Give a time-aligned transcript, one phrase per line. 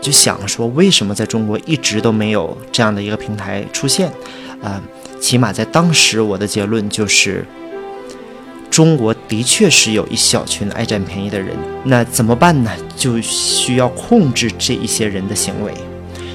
[0.00, 4.10] 就想说，为什么在中国一直都没有这样的一个平台出现？
[4.62, 4.80] 啊，
[5.20, 7.44] 起码在当时，我的结论就是，
[8.70, 11.54] 中国的确是有一小群爱占便宜的人。
[11.84, 12.70] 那怎么办呢？
[12.96, 15.72] 就需要控制这一些人的行为。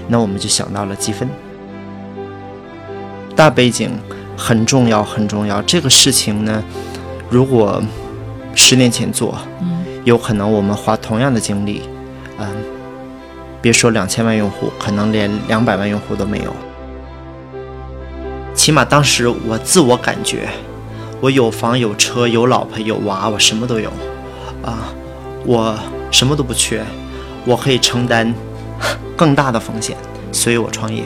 [0.08, 1.28] 那我们就想到了积分。
[3.36, 3.90] 大背景
[4.38, 5.60] 很重要，很重要。
[5.64, 6.64] 这个事情呢，
[7.30, 7.82] 如果
[8.54, 11.82] 十年前做，嗯，有可能我们花同样的精力，
[12.38, 12.75] 嗯。
[13.66, 16.56] 别说两千万用户，可能连两百万用户都没有。
[18.54, 20.48] 起码当时我自我感觉，
[21.20, 23.90] 我有房有车有老婆有娃，我什么都有，
[24.62, 24.94] 啊，
[25.48, 25.76] 我
[26.12, 26.86] 什么都不缺，
[27.44, 28.32] 我可以承担
[29.18, 29.98] 更大的风险，
[30.32, 31.02] 所以我创业。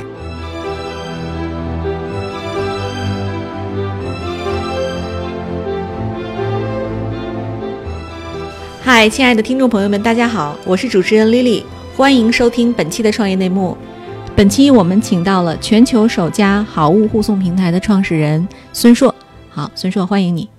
[8.84, 11.64] 嗨，亲爱的听众朋友们，大家好，我是主持人 Lily。
[12.00, 13.78] 欢迎收听本期的创业内幕。
[14.34, 19.14] 本期我们请到了全球首家好物护送平台的创始人孙硕。
[19.50, 20.50] 好，孙硕，欢迎你。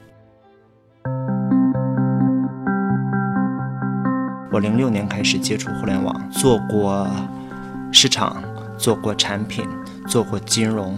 [4.53, 7.09] 我零六年开始接触互联网，做过
[7.91, 8.37] 市场，
[8.77, 9.65] 做过产品，
[10.07, 10.95] 做过金融。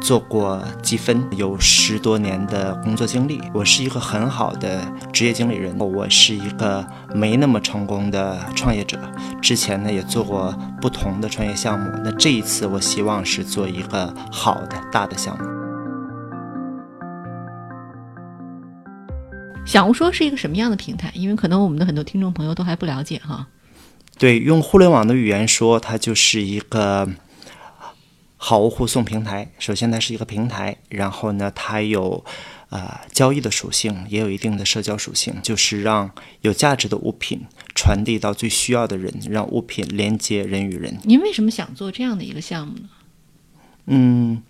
[0.00, 3.40] 做过积分，有十多年的工作经历。
[3.52, 6.84] 我是一个很好的职业经理人，我是一个
[7.14, 8.98] 没那么成功的创业者。
[9.42, 15.44] 之前呢也做过不同的创业项目，那这一次我希望是做一个好的大的项目。
[19.66, 21.12] 小红说是一个什么样的平台？
[21.14, 23.46] 因为可能我们的很多听众朋友都还不了解哈。
[24.18, 27.06] 对，用互联网的语言说，它就是一个。
[28.42, 32.24] 好物互送平台，首先它是一个平台，然后呢，它有，
[32.70, 36.10] 呃，交易的属性，也有一定的社交属性，就是让
[36.40, 37.42] 有价值的物品
[37.74, 40.98] 传递到最需要的人，让物品连接人与人。
[41.04, 42.88] 您为什么想做这样的一个项目呢？
[43.84, 44.42] 嗯，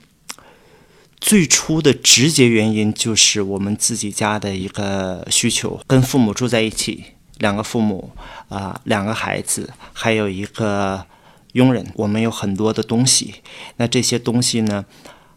[1.18, 7.06] 最初的直接原因就是我们自己家的一个需求，跟父母住在一起，
[7.38, 8.12] 两个父母，
[8.48, 11.04] 啊，两个孩子，还有一个。
[11.52, 13.36] 佣人，我们有很多的东西，
[13.76, 14.84] 那这些东西呢，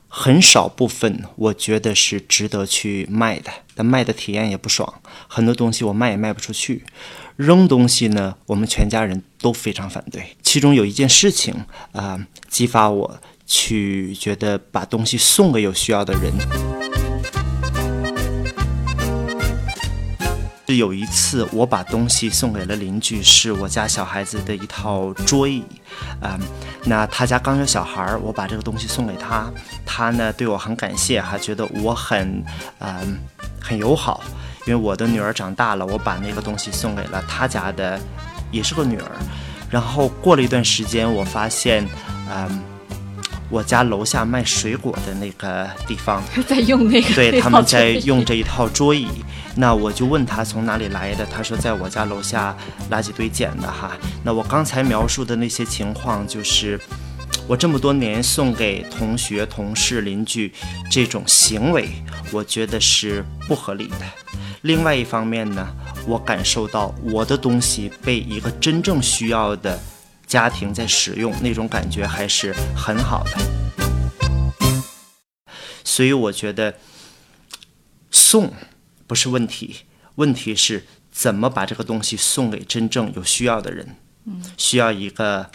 [0.08, 5.02] 很少部分我觉得是值得去卖的，但卖的体验也不爽。
[5.28, 6.84] 很多东西我卖也卖不出去，
[7.36, 10.36] 扔东西呢，我们全家人都非常反对。
[10.42, 17.03] 其中有一件事情啊，激发我去觉得把东西送给有需要的人。
[20.74, 25.64] 是有一次，我把东西送给了邻居，是我家小孩子的一套桌椅，
[26.20, 26.40] 啊，
[26.84, 29.52] 那他家刚有小孩儿，我把这个东西送给他，
[29.86, 32.44] 他呢对我很感谢，还觉得我很，
[32.80, 33.20] 嗯，
[33.62, 34.24] 很友好，
[34.66, 38.00] 因为我的女儿长大了，我把那个东西送给了他家的，
[38.52, 39.12] 也是个女儿，
[39.70, 41.88] 然后过了一段时间，我发现，
[42.32, 42.64] 嗯。
[43.50, 49.08] 我家楼下卖水果的那个地方 在用那个，对，他们在用这一套桌椅。
[49.56, 52.56] 那我就问他从哪里来的，他说在我家楼下
[52.90, 53.98] 垃圾堆捡的哈。
[54.24, 56.80] 那我刚才描述的那些情况，就是
[57.48, 60.54] 我这么多年送给同学、同事、邻居
[60.90, 61.90] 这种行为，
[62.32, 64.06] 我觉得是不合理的。
[64.62, 65.68] 另外一方面呢，
[66.08, 69.80] 我感受到我的东西被一个真正需要的。
[70.26, 73.38] 家庭在使用那种感觉还是很好的，
[75.84, 76.74] 所以我觉得
[78.10, 78.52] 送
[79.14, 79.76] 不是问题，
[80.16, 83.96] 问题是怎么把这个东西送给真正有需要的人。
[84.58, 85.52] 需要一个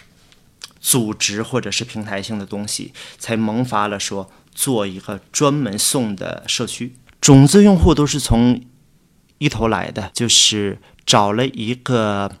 [0.79, 6.95] 组织或者是平台性的东西，才萌发了说做一个专门送的社区。
[7.19, 8.63] 种子用户都是从
[9.39, 12.31] 一头来的，就是找了一个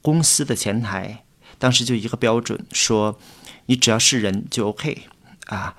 [0.00, 1.24] 公司的前台。
[1.58, 3.18] 当时就一个标准，说
[3.66, 5.02] 你只要是人就 OK
[5.46, 5.74] 啊。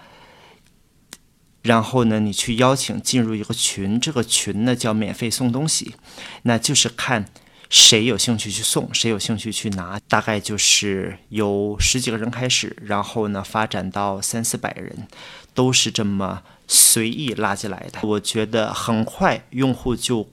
[1.64, 5.96] 然后呢，你去邀请进入一个群，这个群呢叫免费送东西，
[6.44, 7.26] 那就是看
[7.70, 10.00] 谁有兴趣去送，谁有兴趣去拿。
[10.08, 15.08] 大概就是有十几个人开始，然后呢发展到三四百人，
[15.54, 18.00] 都是这么随意拉进来的。
[18.02, 20.30] 我觉得很快用户就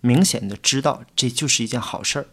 [0.00, 2.26] 明显的知道这就是一件好事儿。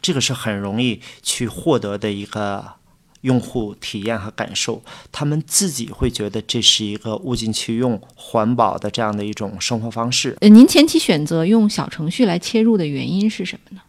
[0.00, 2.74] 这个是很容易去获得的一个
[3.22, 10.36] 用户体验和感受，他们自己会觉得这是一个物尽其用、环保的这样的一种生活方式。
[10.40, 13.82] 呃，您前期选择用小程序来切入的原因是什么呢？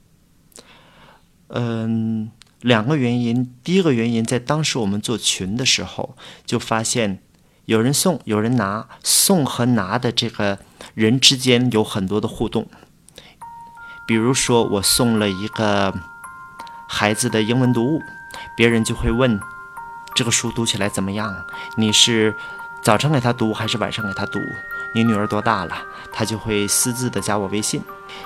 [1.56, 2.31] 嗯，
[2.62, 3.53] 两个原因。
[3.63, 6.15] 第一个原因，在当时我们做群的时候，
[6.45, 7.19] 就发现
[7.65, 10.59] 有人送，有人拿，送和拿的这个
[10.95, 12.68] 人之间有很多的互动。
[14.07, 15.94] 比如说，我送了一个
[16.89, 18.00] 孩子的英文读物；
[18.55, 19.39] 别人就会问
[20.15, 21.33] 这个书读起来怎么样？
[21.77, 22.35] 你是
[22.83, 24.39] 早晨给他读还是晚上给他读？
[24.95, 25.75] 你女儿多大了？
[26.11, 27.81] 他就会私自的加我微信。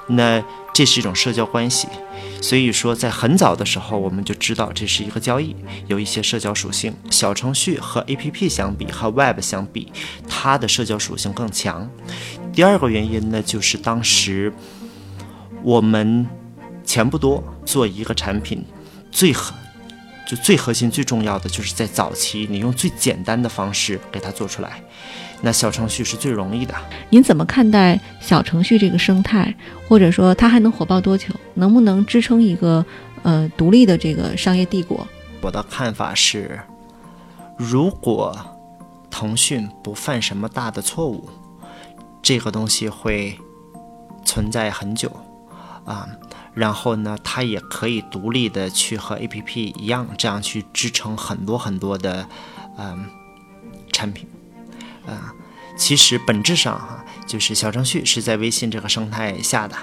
[0.08, 0.44] 那
[0.74, 1.88] 这是一种社交关系，
[2.42, 5.56] 所以说在很早的时候我们就知道这是一个交易，
[5.88, 6.94] 有一些社交属性。
[7.10, 9.94] 小程序和 APP 相比，和 Web 相比，
[10.28, 11.90] 它的社交属性更强。
[12.52, 14.54] 第二个原因呢，就是当时
[15.64, 16.28] 我们
[16.84, 18.66] 钱不多，做一个产品，
[19.10, 19.32] 最
[20.28, 24.82] 就最核心、最重要的就是在早期，你用最简单的方式给它做出来。
[25.42, 26.76] 那小程序是最容易的。
[27.10, 29.56] 您怎么看待小程序这个生态，
[29.88, 31.28] 或者说它还能火爆多久？
[31.54, 32.86] 能不能支撑一个
[33.24, 35.08] 呃独立的这个商业帝国？
[35.40, 36.60] 我的看法是，
[37.56, 38.38] 如果
[39.10, 41.30] 腾讯不犯什么大的错误，
[42.22, 43.40] 这个东西会
[44.26, 45.10] 存在很久
[45.86, 46.10] 啊。
[46.58, 52.28] 然后呢，它也可以独立的去和 APP 一样，这样去支撑很多很多的
[52.80, 53.06] 嗯
[53.94, 54.28] 产品。
[55.06, 55.32] 啊，
[55.78, 59.78] 其实本质上哈，就是小程序是在微信这个生态下的，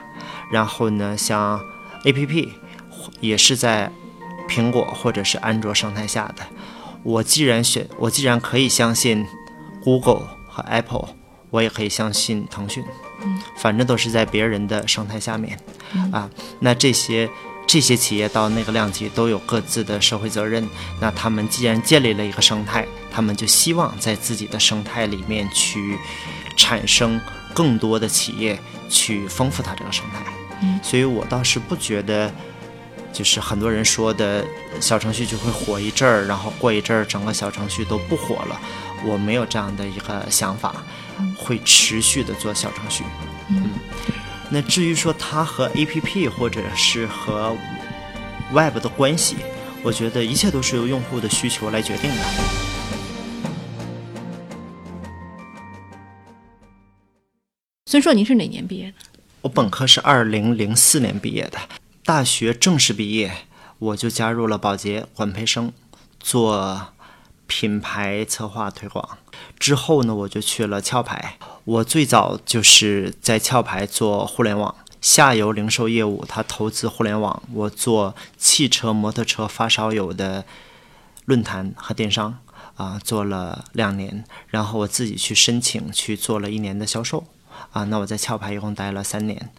[0.51, 1.61] 然后呢，像
[2.05, 2.53] A P P
[3.21, 3.93] 也是在
[4.49, 6.45] 苹果或者是安卓生态下的。
[7.05, 9.25] 我既然选，我既然可以相信
[9.83, 11.11] Google 和 Apple，
[11.51, 12.85] 我也可以相信腾讯，
[13.57, 15.59] 反正都是在别人的生态下面
[16.13, 16.29] 啊。
[16.61, 17.29] 那这些。
[17.67, 20.69] 这些企业到那个量级都有各自的社会责任。
[21.01, 25.99] 那他们既然建立了一个生态，他们就希望在自己的生态里面去
[26.59, 27.19] 产生
[27.55, 30.31] 更多的企业，去丰富它这个生态。
[30.61, 32.31] 嗯，所以我倒是不觉得，
[33.15, 34.45] 就是很多人说的
[34.79, 38.61] 小程序就会火一阵儿，然后过一阵儿整个小程序都不火了。
[39.07, 40.75] 我没有这样的一个想法，
[41.37, 43.05] 会持续的做小程序。
[43.49, 43.71] 嗯。
[44.51, 47.57] 那至于说它和 A P P 或者是和
[48.53, 49.37] Web 的关系，
[49.83, 52.17] 我觉得一切都是由用户的需求来决定的。
[57.87, 58.95] 孙硕，您是哪年毕业的？
[59.43, 61.59] 我本科是二零零四年毕业的，
[62.05, 63.33] 大学正式毕业
[63.79, 65.73] 我就加入了保洁管培生，
[66.21, 66.89] 做
[67.47, 69.19] 品牌策划推广。
[69.59, 71.39] 之后呢，我就去了壳牌。
[71.65, 80.45] 我最早就是在壳牌做互联网下游零售业务，他投资互联网，我做汽车、摩托车发烧友的
[81.25, 82.39] 论坛和电商
[82.77, 84.25] 啊，做了两年。
[84.49, 87.25] 然后我自己去申请去做了一年的销售
[87.73, 87.85] 啊。
[87.85, 89.51] 那我在壳牌一共待了三年，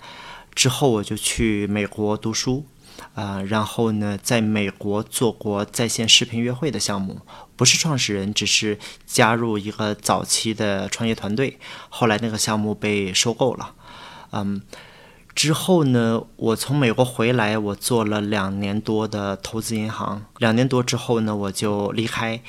[0.53, 2.65] 之后我就去美国读书。
[3.13, 7.19] 啊，然后呢，在美国做过在线视频约会的项目，
[7.55, 11.57] 不是创始人，只是加入一个早期的创业团队。
[11.89, 13.73] 后来那个项目被收购了，
[14.31, 14.61] 嗯，
[15.33, 20.25] 之后呢，我从美国回来，我做了两年多的投资银行。
[20.37, 22.41] 两年多之后呢，我就离开，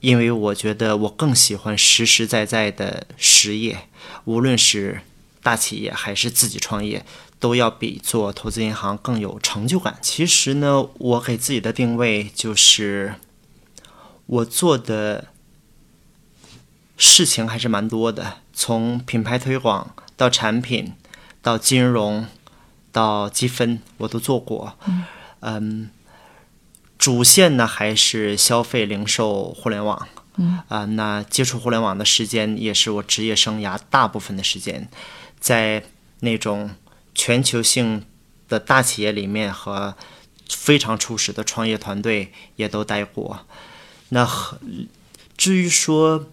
[0.00, 3.88] 因为我觉得我更喜欢实实在在的实业，
[4.24, 5.00] 无论是
[5.42, 7.04] 大企业还是自己创业。
[7.42, 9.98] 都要比做投资银行更有成就感。
[10.00, 13.16] 其实呢，我给自己的定位就是，
[14.26, 15.28] 我做的
[16.96, 20.94] 事情还是蛮多的，从品牌推广到产品，
[21.40, 22.26] 到金融，
[22.90, 24.78] 到积分，我都做过。
[25.40, 25.90] 嗯，
[26.96, 30.08] 主线呢还是消费零售互联网。
[30.36, 34.88] 嗯啊，那接触互联网的时间也是我职业生涯大部分的时间，
[35.38, 35.84] 在
[36.20, 36.70] 那种。
[37.14, 38.06] 全球性
[38.48, 39.94] 的大企业里面和
[40.48, 43.46] 非常初始的创业团队也都待过。
[44.14, 44.58] 那和
[45.38, 46.26] 至于说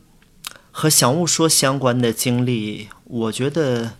[0.71, 3.93] 和小物说相关的经历，我觉得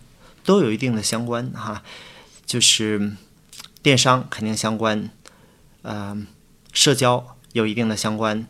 [0.44, 1.82] 都有一定的相关哈，
[2.44, 3.12] 就是
[3.82, 5.08] 电商肯定相关，
[5.80, 6.14] 呃，
[6.72, 8.46] 社交有一定的相关。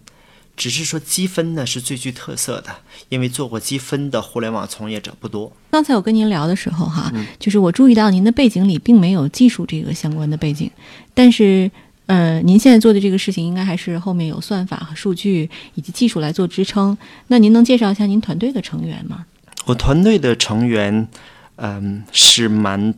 [0.56, 5.50] 只是说积分呢是最具特色的，因为做过积分的互联网从业者不多。
[5.70, 10.70] 刚才我跟您聊的时候哈，就是我注意到您的背景里并没有技术这个相关的背景，
[11.14, 11.70] 但是
[12.10, 16.96] 呃，您现在做的这个事情应该还是后面有算法和数据以及技术来做支撑。
[17.28, 19.26] 那您能介绍一下您团队的成员吗？
[19.66, 21.08] 我团队的成员
[21.56, 22.94] 嗯是蛮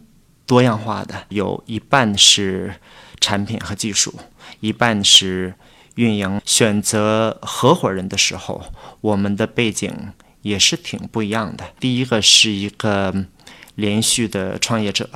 [0.47, 2.75] 多样化的，有一半是
[3.21, 4.15] 产品和技术，
[4.61, 5.55] 一半是。
[5.97, 8.65] 运营选择合伙人的时候，
[9.03, 9.93] 我们的背景
[10.41, 11.67] 也是挺不一样的。
[11.79, 13.27] 第一个是一个
[13.75, 15.07] 连续的创业者，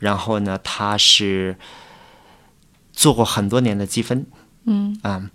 [0.00, 1.56] 然后呢，他是
[2.94, 4.26] 做过很多年的积分，
[4.64, 5.30] 嗯啊，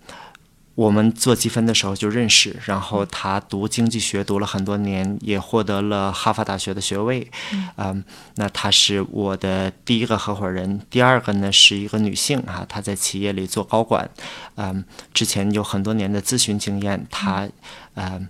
[0.74, 7.30] 我们做积分的时候就认识，然后他读经济学读了很多年，也获得了哈佛大学的学位。
[7.76, 8.02] 嗯，
[8.36, 10.80] 那他是我的第一个合伙人。
[10.88, 14.08] 第二个呢是一个女性啊，她在企业里做高管，
[14.56, 17.06] 嗯，之前有很多年的咨询经验。
[17.10, 17.46] 她，
[17.94, 18.26] 嗯，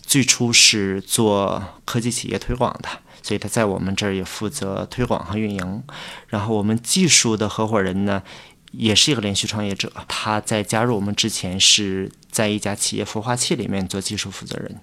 [0.00, 2.88] 最初是做科技企业推广的，
[3.22, 5.82] 所以她在我们这儿也负责推广和运营。
[6.28, 8.22] 然后我们技术的合伙人呢。
[8.72, 14.80] 也是一个连续创业者，他在加入我们之前是在一家企业孵化器里面做技术负责人，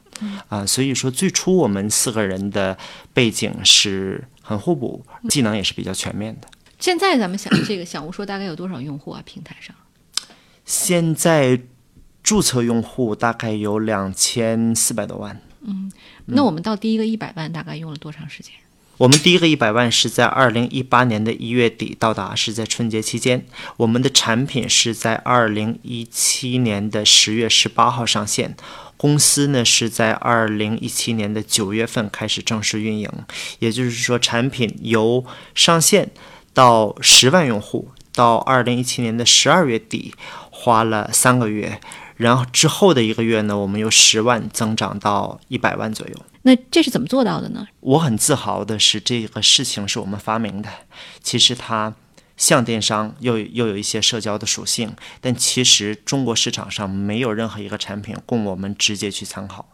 [0.50, 2.78] 啊，所以说最初我们四个人的
[3.14, 6.48] 背景是很互补，技能也是比较全面的。
[6.80, 9.22] 现在咱们想这个小吴说大概有多少用户啊？
[9.26, 9.76] 平台上？
[10.66, 11.62] 现在
[12.24, 15.40] 注册用户大概有两千四百多万。
[15.62, 15.92] 嗯，
[16.26, 18.52] 那我们到第一个一百万大概用了多长时间？
[18.98, 23.46] 我们第一个一百万是在二零一八年的一月底到达，是在春节期间。
[23.76, 28.56] 我们的产品是在二零一七年的十月十八号上线，
[28.96, 33.10] 公司呢是在二零一七年的九月份开始正式运营。
[33.60, 36.12] 也就是说，产品由上线
[36.54, 40.14] 到十万用户，到二零一七年的十二月底，
[40.50, 41.82] 花了三个月。
[42.16, 46.16] 然后之后的一个月呢，我们由十万增长到一百万左右。
[46.48, 47.68] 那这是怎么做到的呢？
[47.80, 50.70] 我很自豪的是，这个事情是我们发明的。
[51.24, 51.96] 其实它
[52.38, 59.68] 像电商，又又有一些社交的属性，但其实中国市场上没有任何一个产品供我们直接去参考。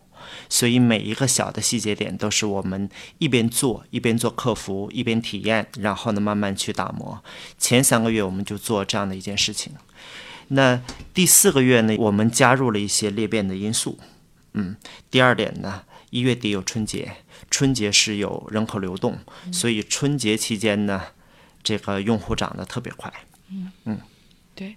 [0.47, 7.21] 所以每一个小的细节点都是我们一边做一边做客服，一边体验，然后呢慢慢去打磨。
[7.57, 9.73] 前三个月我们就做这样的一件事情。
[10.47, 10.81] 那
[11.13, 13.99] 第四个月呢，我们加入了一些裂变的因素。
[14.53, 14.77] 嗯，
[15.09, 15.83] 第二点呢。
[16.11, 17.13] 一月底有春节，
[17.49, 19.17] 春节是有人口流动，
[19.51, 21.01] 所以春节期间呢，
[21.63, 23.11] 这个用户涨得特别快。
[23.49, 23.99] 嗯嗯，
[24.53, 24.75] 对，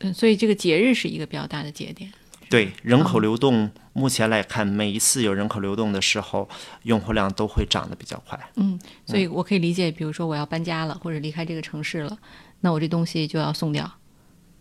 [0.00, 2.10] 嗯，所以这个节日是一个比较大的节点。
[2.48, 6.48] 对，人口流动目前来看，每一次有人口流动的时候，
[6.84, 8.40] 用户量都会涨得比较快。
[8.56, 12.18] 嗯，所以我可以理解，比如说我要搬家了，或者离开这个城市了，
[12.60, 13.98] 那我这东西就要送掉，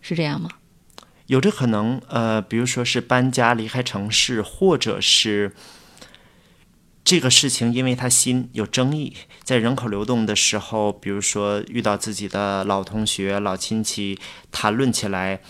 [0.01, 0.49] 是这样吗？
[1.27, 5.53] 有这可能，呃，比如说是搬家离开城市，或者是。
[7.09, 14.19] 这个事情因为他新有争议，在人口流动的时候，比如说遇到自己的老同学、老亲戚，
[14.51, 15.41] 谈论起来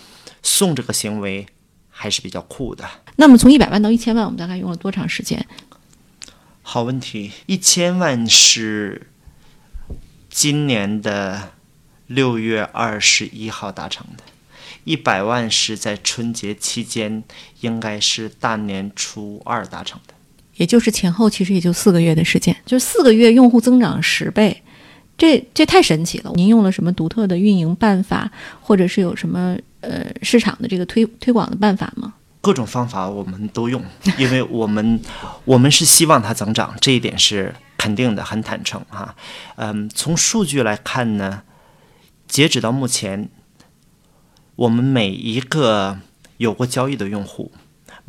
[0.42, 1.46] 送这个行为
[1.90, 2.88] 还是比较酷的。
[3.16, 5.46] 那么从一百万到一千万，我们大概用了多长时间？
[6.62, 9.08] 好问题，一千万是
[10.30, 11.52] 今年的
[12.06, 14.24] 六月二十一号达成的，
[14.84, 17.22] 一百万是在春节期间，
[17.60, 20.14] 应该是大年初二达成的。
[20.60, 24.62] 也就是前后其实也就四个月的时间，就四个月用户增长十倍，
[25.16, 26.30] 这这太神奇了。
[26.34, 32.12] 您用了什么独特的运营办法，或者是有什么呃市场的这个推推广的办法吗？
[32.42, 33.82] 各种方法我们都用，
[34.18, 35.00] 因为我们
[35.46, 39.16] 我们是希望它增长，这一点是肯定的，很坦诚哈。
[39.56, 41.40] 嗯，从数据来看呢，
[42.28, 43.30] 截止到目前，
[44.56, 45.98] 我们每一个
[46.36, 47.50] 有过交易的用户。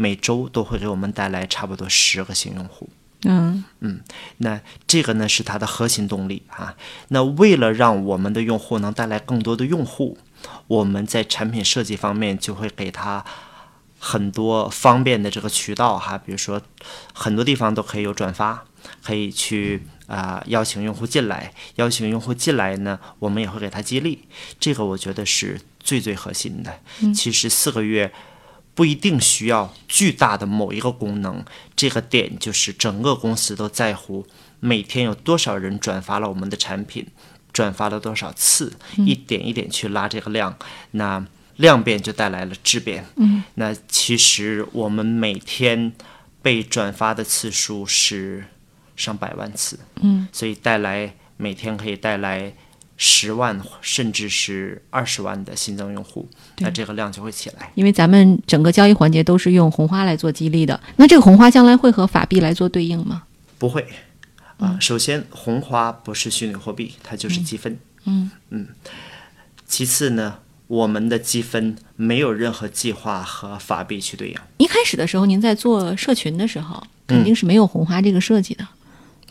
[0.01, 2.89] 每周都会给我们带来差不多十个新用户。
[3.23, 4.01] 嗯嗯，
[4.37, 6.75] 那这个呢是它的核心动力啊。
[7.09, 10.17] 那为了让我们的用户能带来更多的用户，
[10.65, 13.23] 我们在产品设计方面就会给他
[13.99, 16.17] 很多方便的这个渠道哈。
[16.17, 16.59] 比如说，
[17.13, 18.65] 很多地方都可以有转发，
[19.03, 21.53] 可以去啊邀请用户进来。
[21.75, 24.25] 邀请用户进来呢，我们也会给他激励。
[24.59, 26.79] 这个我觉得是最最核心的。
[27.13, 28.11] 其实四个月。
[28.81, 31.45] 不一定需要巨大的某一个功能，
[31.75, 34.25] 这个点就是整个公司都在乎
[34.59, 37.05] 每天有多少人转发了我们的产品，
[37.53, 38.73] 转发了多少次，
[39.05, 40.57] 一点一点去拉这个量，
[40.93, 41.23] 那
[41.57, 43.05] 量变就带来了质变。
[43.17, 45.93] 嗯，那其实我们每天
[46.41, 48.45] 被转发的次数是
[48.95, 49.79] 上百万次。
[50.01, 52.51] 嗯，所以带来每天可以带来。
[53.03, 56.29] 十万甚至是二十万的新增用户，
[56.59, 57.71] 那这个量就会起来。
[57.73, 63.23] 因为咱们整个交易环节都是用红花来做激励的，那这个红花将来会和法币来做对应吗？
[63.57, 63.83] 不会
[64.57, 64.77] 啊。
[64.79, 67.79] 首先，红花不是虚拟货币，它就是积分。
[68.05, 68.67] 嗯嗯。
[69.65, 74.37] 其次呢，我们的积分没有任何计划和法币去对应。
[74.59, 78.67] 一开始的时候，您在做社群的时候，肯定是没有红花这个设计的。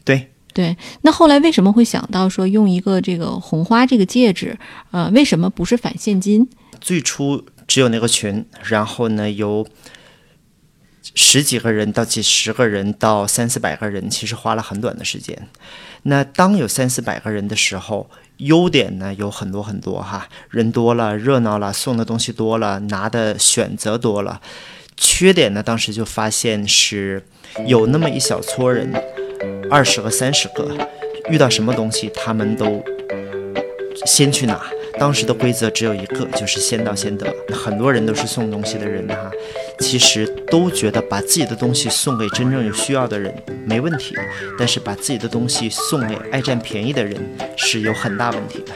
[0.05, 0.33] 对。
[0.53, 4.59] 对，那后来为什么会想到说用一个这个红花这个戒指？
[4.91, 6.49] 呃，为什么不是返现金？
[6.81, 9.67] 最初只有那个群，然后呢，由
[11.15, 15.49] 十几个人到几十个人到三四百个人，其实花了很短的时间。
[16.03, 24.41] 那当有三四百个人的时候，优点呢有很多很多哈，人多了，热闹了，送的东西多了，拿的选择多了。
[24.97, 27.23] 缺点呢，当时就发现是
[27.67, 28.93] 有那么一小撮人，
[29.71, 30.69] 二十个、三十个，
[31.29, 32.83] 遇到什么东西他们都
[34.05, 34.61] 先去拿。
[34.99, 37.33] 当时的规则只有一个，就是先到先得。
[37.55, 39.31] 很多人都是送东西的人哈，
[39.79, 43.33] 其实都觉得把自己的东西送给真正有需要的人
[43.65, 44.15] 没问题，
[44.59, 47.17] 但是把自己的东西送给爱占便宜的人
[47.57, 48.73] 是有很大问题的。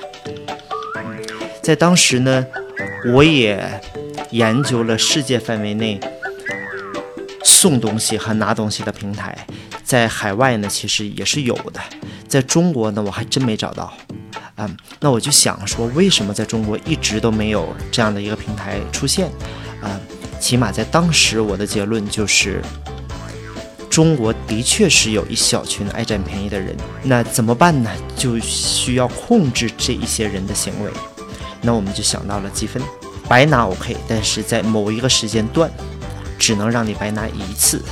[1.61, 2.47] 在当时呢，
[3.13, 3.63] 我也
[4.31, 6.01] 研究了世界范围内
[7.43, 9.47] 送东西和拿东西的平台，
[9.85, 11.81] 在海外呢其实也是有的，
[12.27, 13.93] 在中国呢我还真没找到。
[14.57, 19.29] 嗯，那我就想说，为什么在中国一直都没有这样的一个平台出现？
[19.83, 20.01] 啊，
[20.41, 22.63] 起码在当时，我的结论就是，
[23.91, 26.77] 中国的确是有一小群爱占便宜的人。
[27.03, 27.91] 那怎么办呢？
[28.17, 30.91] 就需要控制这一些人的行为。
[31.61, 32.81] 那我们就想到了积分，
[33.29, 35.69] 白拿 OK，但是在某一个时间段，
[36.39, 37.83] 只能让你白拿一次。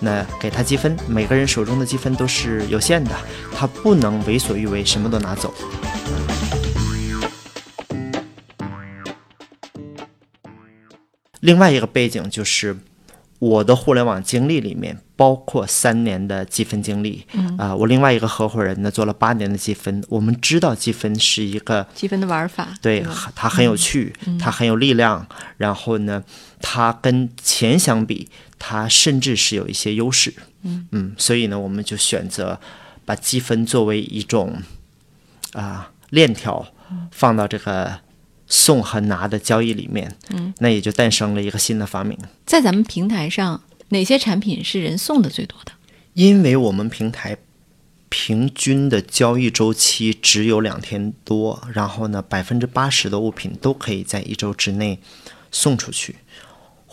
[0.00, 3.10] 那给他积分，每个人手中的积分都是有限的，
[3.54, 5.52] 他不能为所欲为，什么都拿走。
[11.40, 12.74] 另外一个背景就是，
[13.38, 17.26] 我的互联网经历里面包括三年的积分经历。
[17.34, 20.02] 嗯啊，我另外一个合伙人呢做了八年的积分。
[20.08, 25.26] 我们知道积分是一个积分的玩法，对它很有趣，它很有力量。
[25.58, 26.24] 然后呢，
[26.62, 28.30] 它跟钱相比，
[28.66, 30.32] 它甚至是有一些优势。
[30.62, 32.58] 嗯嗯，所以呢，我们就选择
[33.04, 34.62] 把积分作为一种
[35.52, 36.66] 啊链条
[37.10, 38.00] 放到这个。
[38.46, 42.16] 送和拿的交易里面，嗯，那也就诞生了一个新的发明。
[42.44, 45.72] 在咱们平台上，哪些产品是人送的最多的？
[46.12, 47.38] 因为我们平台
[48.10, 55.00] 平均的交易周期只有两天多，然后呢，百分之八十的物品都可以在一周之内
[55.50, 56.16] 送出去，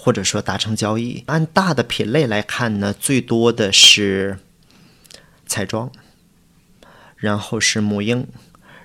[0.01, 1.23] 或者说达成交易。
[1.27, 4.39] 按大的品类来看呢，最多的是
[5.45, 5.91] 彩妆，
[7.17, 8.25] 然后是母婴，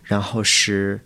[0.02, 1.00] 然后是。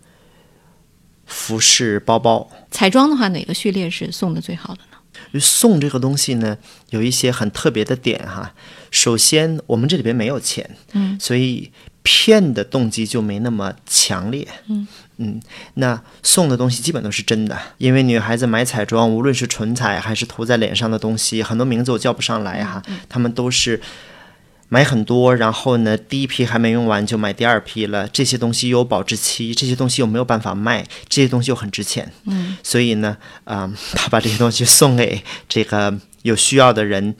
[1.33, 5.39] 服饰、包包、彩妆的话，哪个序列是送的最好的呢？
[5.39, 6.57] 送这个东西呢，
[6.89, 8.53] 有一些很特别的点哈。
[8.91, 11.71] 首先，我们这里边没有钱，嗯，所以
[12.03, 14.85] 骗的动机就没那么强烈，嗯
[15.21, 15.39] 嗯。
[15.75, 23.79] 那送的东西基本都是真的，因为女孩子买彩妆，无论是唇彩还是涂在脸上的东西，很多名字我叫不上来哈，他们都是。
[24.73, 28.07] 买很多，然后呢，第一批还没用完就买第二批了。
[28.07, 32.09] 这些东西有保质期，这些东西又没有办法卖，这些东西又很值钱。
[32.23, 37.13] 嗯，所以呢，啊， 他把这些东西送给这个有需要的人，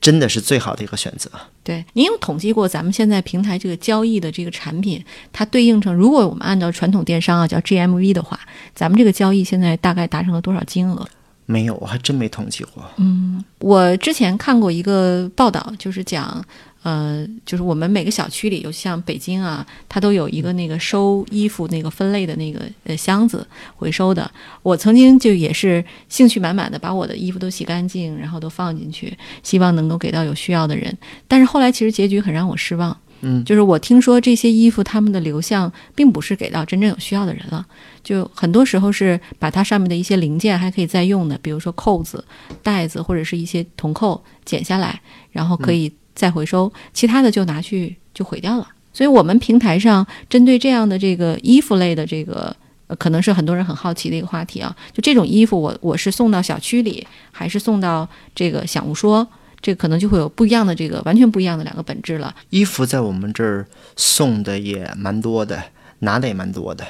[0.00, 1.30] 真的是最好的一个选择。
[1.62, 8.38] 对，您有统计过咱们现在平台这个交易的这个产品，它对应成，如果我们按照传统电商啊叫 GMV 的话，
[8.74, 11.06] 咱们这个交易现在大概达成了多少金额？
[11.46, 12.84] 没有，我还真没统计过。
[12.98, 16.44] 嗯，我之前看过一个报道，就是讲。
[16.84, 24.30] 呃，就是我们每个小区里，有像北京啊，它都有一个那个收衣服那个分类的那个呃箱子回收的。
[24.62, 29.12] 我曾经就也是兴趣满满的把我的衣服都洗干净，然后都放进去，
[29.42, 30.96] 希望能够给到有需要的人。
[31.26, 32.96] 但是后来其实结局很让我失望。
[33.20, 37.66] 嗯，就是我听说这些衣服他们的流向并不是给到真正有需要的人了，
[38.04, 42.24] 就很多时候是把它上面的一些零件还可以再用的，比如说扣子、
[42.62, 45.92] 带子或者是一些铜扣剪下来，然后可以。
[46.18, 48.66] 再回收，其他的就拿去就毁掉了。
[48.92, 52.54] 所以，我们平台上针对这样的这个衣服类的这个，
[52.88, 54.74] 呃，可能是很多人很好奇的一个话题啊。
[54.92, 59.24] 就这种衣服，我我是送到小区里，还是送到这个小物说，
[59.60, 62.34] 这可能就会有不一样的这个完全不一样的两个本质了。
[62.50, 65.62] 衣服在我们这儿送的也蛮多的，
[66.00, 66.84] 拿的也蛮多的。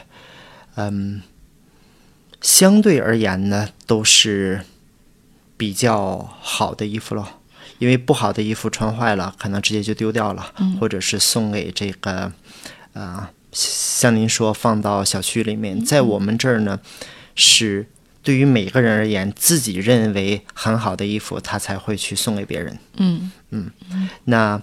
[0.76, 1.20] 嗯，
[2.40, 4.62] 相对而言呢，都是
[5.58, 7.26] 比较好的衣服喽。
[7.78, 12.32] 因为不好的衣服穿坏了，可能直接就丢掉了，或者是送给这个，
[12.92, 16.80] 呃，像您说放到小区里面，在我们这儿呢，
[17.34, 17.86] 是
[18.22, 22.78] 对于每个人而言，自己认为很好的衣服，他才会去送给别人。
[22.96, 23.70] 嗯嗯，
[24.24, 24.60] 那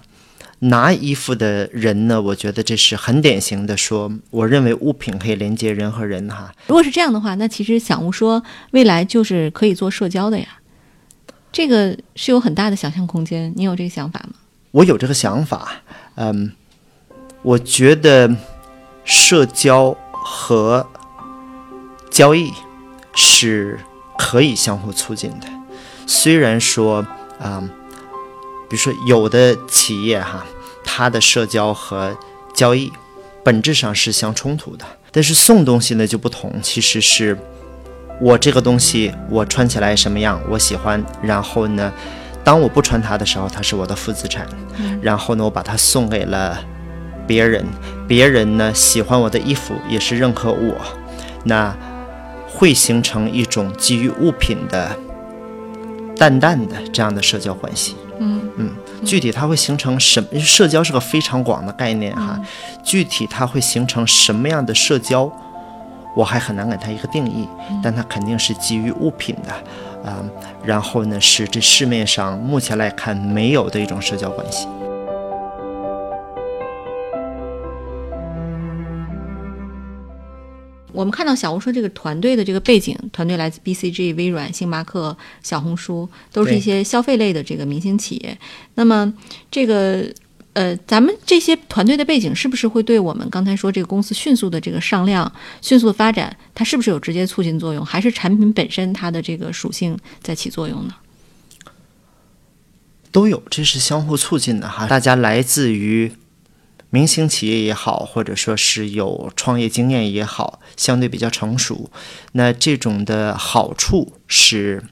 [0.60, 6.52] 拿衣服的人呢，我觉得这是很典型的，说我认为物品可以连接人和人哈。
[6.66, 10.46] 如果是这样的话，那其实想物说未来就是可以做社交的呀。
[11.56, 14.34] 这个是有很大的想象空间，你有这个想法吗？
[14.72, 15.72] 我有这个想法，
[16.16, 16.52] 嗯，
[17.40, 18.30] 我觉得
[19.06, 20.86] 社交和
[22.10, 22.52] 交易
[23.14, 23.80] 是
[24.18, 25.46] 可以相互促进的。
[26.06, 26.96] 虽然说
[27.38, 27.66] 啊、
[28.68, 30.44] 比如说有的企业哈，
[30.84, 32.14] 它的社交和
[32.54, 32.92] 交易
[33.42, 37.38] 本质上是相冲突的，但是送东西呢就不同，其实是
[38.20, 41.92] 我这个东西我穿起来什么样我喜欢，然后呢，
[42.42, 44.46] 当我不穿它的时候，它是我的负资产，
[45.02, 46.58] 然后呢，我把它送给了
[47.26, 47.64] 别人，
[48.08, 50.74] 别人呢喜欢我的衣服，也是认可我，
[51.44, 51.74] 那
[52.48, 54.96] 会形成一种基于物品的
[56.16, 57.96] 淡淡的这样的社交关系。
[58.18, 58.40] 嗯。
[58.58, 58.70] 嗯，
[59.04, 60.40] 具体它会形成什么？
[60.40, 62.40] 社交是个非常广的概念哈，
[62.82, 65.30] 具体它会形成什么样的社交，
[66.16, 67.46] 我还很难给它一个定义，
[67.82, 69.52] 但它肯定是基于物品的，
[70.02, 70.24] 啊、
[70.64, 74.66] 然后呢是这市面上目前来看没有的一种社交关系。
[80.90, 88.38] 我们看到小红书这个团队的这个背景，团队来自 BCG、微软、星巴克、小红书，都是一些消费类的这个明星企业。
[88.76, 89.12] 那么
[89.50, 90.06] 这个
[90.56, 97.84] 呃，咱们这些团队的背景是不是会对我们刚才说这个公司迅速的这个上量、迅速的发展，它是不是有直接促进作用？
[97.84, 100.94] 还是产品本身它的这个属性在起作用呢？
[103.10, 104.86] 都有，这是相互促进的哈。
[104.86, 106.12] 大家来自于
[106.88, 111.90] 明星企业也好，或者说是有创业经验也好，相对比较成熟。
[112.32, 114.84] 那这种的好处是，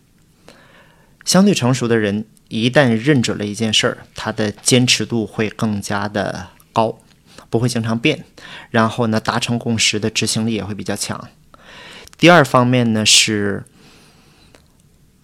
[1.25, 6.99] 相对成熟的人一旦认准了一件事儿，他的坚持度会更加的高，
[7.51, 8.25] 不会经常变。
[8.71, 11.29] 然后呢，达成共识的执行力也会比较强。
[12.19, 13.65] 第二方面呢是。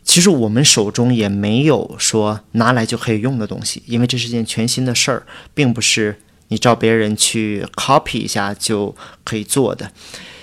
[0.03, 9.93] 其实我们手中也没有说拿来就可以用的东西，因为这是件全新的事儿，并不是你照别人去 copy 一下就可以做的。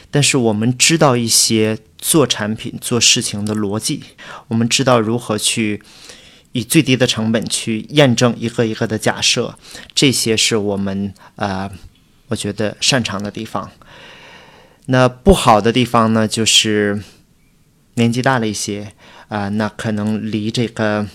[0.10, 4.04] 但是我们知道一些做产品、做事情的逻辑，
[4.48, 5.82] 我们知道如何去
[6.52, 9.58] 以最低的成本去验证一个一个的假设，
[9.94, 11.70] 这些是我们呃，
[12.28, 13.72] 我觉得擅长的地方。
[14.88, 17.02] 那不好的地方呢，就是
[17.96, 18.94] 年纪大了一些。
[19.30, 21.06] 啊、那可能离这个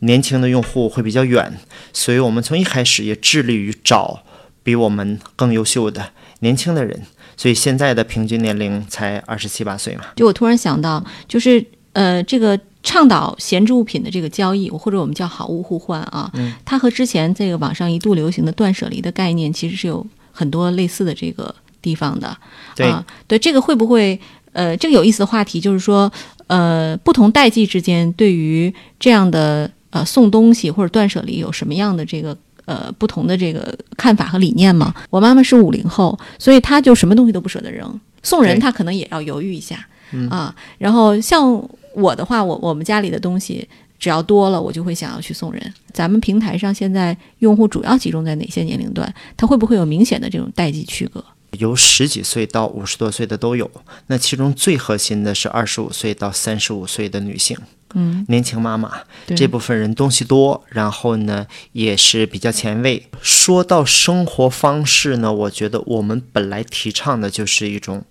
[0.00, 1.56] 年轻的用户会比较远，
[1.92, 4.24] 所以我们从一开始也致力于找
[4.64, 7.00] 比我们更优秀的年轻的人，
[7.36, 10.06] 所以现在的平均年龄才二十七八岁嘛。
[10.16, 22.34] 就我突然想到，就是呃，这个倡导闲置物品的这个交易，或者我们叫好物互换啊，嗯它和之前这个网上一度流行的断舍离的概念，其实是有很多类似的这个地方的。
[22.74, 24.18] 对啊，对，这个会不会
[24.52, 26.10] 呃，这个有意思的话题就是说，
[26.46, 32.34] 呃，不同代际之间对于这样的呃送东西或者断舍离有什么样的这个？
[32.68, 34.94] 呃，不同的这个看法和理念吗？
[35.08, 39.88] 我妈妈是五零后，所以她就什么东西都不舍得扔，送人她可能也要犹豫一下，
[40.28, 41.66] 啊，然后像
[42.00, 45.74] 我的话，我我们家里的东西只要多了，我就会想要去送人。
[45.92, 49.12] 咱们平台上现在用户主要集中在哪些年龄段？
[49.36, 51.24] 它会不会有明显的这种代际区隔？
[51.52, 53.70] 由十几岁到五十多岁的都有，
[54.08, 57.56] 那其中最核心的是二十五岁到三十五岁的女性，
[57.94, 58.92] 嗯，年轻妈妈
[59.26, 63.08] 对这部分人东西多，然后呢也是比较前卫。
[63.22, 68.04] 说到生活方式呢，我觉得我们本来提倡的就是一种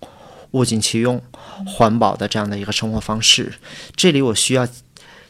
[0.52, 1.22] 物尽其用、
[1.66, 3.54] 环保的这样的一个生活方式。
[3.94, 4.66] 这里我需要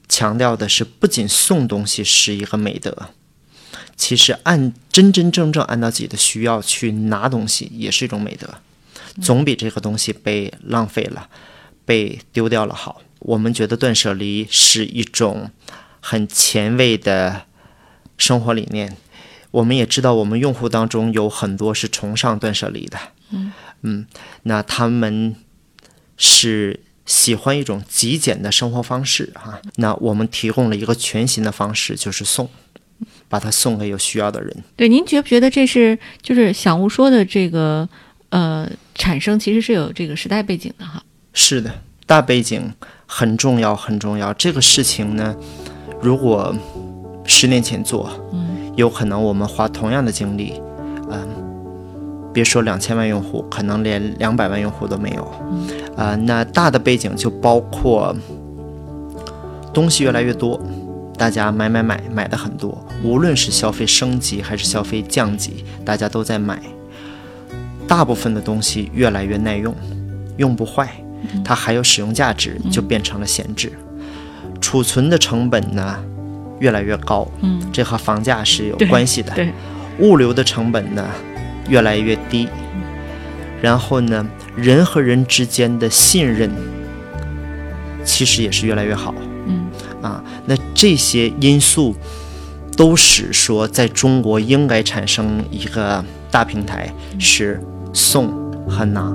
[0.09, 3.11] 强调的是，不仅送东西是一个美德，
[3.97, 8.55] 其实按真真正正按照自己的需要去拿东西也是一种美德，
[9.21, 11.29] 总比这个东西被浪费了、
[11.85, 13.03] 被丢掉了好。
[13.19, 15.51] 我们觉得断舍离是一种
[16.01, 17.43] 很前卫的
[18.17, 18.97] 生活理念。
[19.51, 22.99] 我们也知道，我们用户当中有很多是崇尚断舍离的，
[23.31, 23.51] 嗯
[24.43, 25.35] 那他们
[26.17, 32.49] 是喜欢一种极简的生活方式哈、那我们提供了一个全新的方式，就是送，
[33.29, 34.65] 把它送给有需要的人。
[34.77, 37.89] 对，您觉不觉得这是就是小吴说的这个
[38.29, 41.03] 呃产生其实是有这个时代背景的哈？
[41.33, 41.73] 是的，
[42.05, 42.73] 大背景
[43.07, 44.35] 很重要，很重要。
[44.35, 45.35] 这个事情呢，
[46.03, 46.55] 如果
[47.25, 50.61] 十年前做，嗯，有可能我们花同样的精力，
[51.11, 51.48] 嗯、
[52.39, 55.25] 别说两千万用户，可能连两百万用户都没有。
[55.97, 58.15] 啊、那大的背景就包括
[59.75, 60.61] 东西越来越多，
[61.17, 66.63] 大家买买买买的很多，无论是消费升级还是消费降级，大家都在买。
[67.89, 69.75] 大部分的东西越来越耐用，
[70.37, 70.89] 用不坏，
[71.45, 73.73] 它还有使用价值，就变成了闲置。
[74.61, 75.99] 储存的成本呢
[76.61, 79.33] 越来越高，嗯，这和房价是有关系的。
[79.35, 79.53] 对，
[79.99, 81.05] 物流的成本呢
[81.69, 82.49] 越来越低，
[83.61, 84.27] 然后呢，
[84.57, 86.51] 人和人之间的信任
[88.05, 89.15] 其实也是越来越好。
[89.47, 89.67] 嗯
[90.03, 90.23] 啊。
[90.47, 91.95] 那这些因素
[92.77, 97.61] 都使说，在中国应该产生一个大平台是
[97.93, 98.29] 送
[98.69, 99.13] 和拿。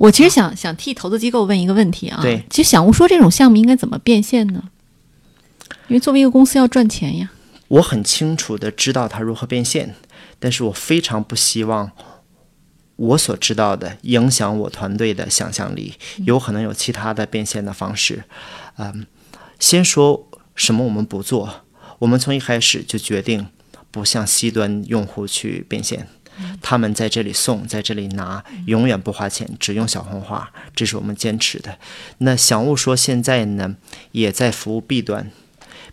[0.00, 4.62] 我其实想想替投资机构问一个问题啊，对，其实想物说这种项目应该怎么变现呢？
[5.88, 7.30] 因为作为一个公司要赚钱呀。
[7.68, 9.94] 我很清楚的知道它如何变现，
[10.38, 11.90] 但是我非常不希望
[12.96, 15.92] 我所知道的影响我团队的想象力，
[16.24, 18.24] 有可能有其他的变现的方式。
[18.78, 19.06] 嗯，
[19.58, 21.66] 先说什么我们不做，
[21.98, 23.46] 我们从一开始就决定
[23.90, 26.08] 不向 C 端用户去变现。
[26.60, 31.78] 他们在这里送，在这里拿，永远不花钱，只用小红花，这是我们坚持的。
[32.18, 33.76] 那小物说现在呢，
[34.12, 35.30] 也在服务 B 端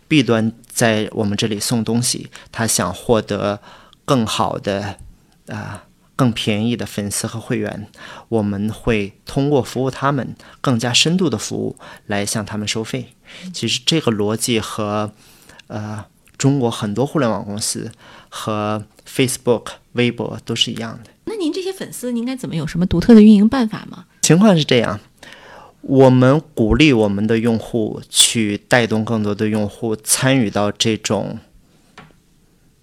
[0.06, 3.60] ，B 端在我们这里送东西，他想获得
[4.04, 4.96] 更好的
[5.48, 5.84] 啊、
[6.16, 7.86] 更便宜的粉丝和会员，
[8.28, 13.14] 我们会通过服务他们更加深度的服务来向他们收费。
[13.52, 15.12] 其实这个逻辑和
[15.66, 16.04] 呃
[16.36, 17.92] 中国很多互联网公司
[18.28, 21.10] 和 Facebook、微博都是一样的。
[21.24, 24.04] 那您这些粉丝，您应该怎么有什么独特的运营办法吗？
[24.22, 25.00] 情况是这样，
[25.80, 31.38] 我们鼓励我们的用户去带动更多的用户参与到这种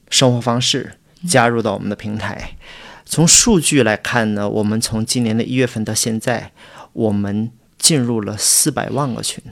[0.10, 0.94] 生活方式，
[1.28, 2.58] 加入到我们的平台。
[3.06, 6.52] 从数据来看呢，我们从今年的一月份到现在，
[6.94, 9.44] 我们进入了四百万个群。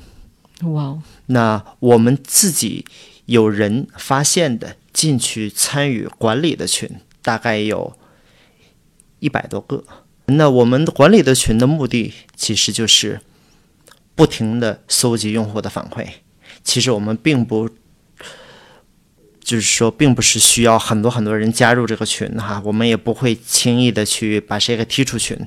[0.63, 2.85] 哇哦，那我们自己
[3.25, 6.89] 有人发现的进去参与管理的群，
[7.21, 7.93] 大概有
[9.19, 9.83] 一百多个。
[10.27, 13.19] 那我们管理的群的目的，其实就是
[14.15, 16.07] 不停的搜集用户的反馈。
[16.63, 17.67] 其实我们并不，
[19.43, 25.37] 就是说，并不是需要很多很多人加入这个群哈，我们也不会轻易的去把谁给踢出群。